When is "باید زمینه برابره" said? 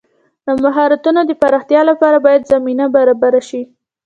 2.25-3.41